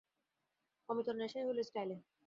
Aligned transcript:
অমিতর 0.89 1.15
নেশাই 1.15 1.43
হল 1.47 1.57
স্টাইলে। 1.63 1.95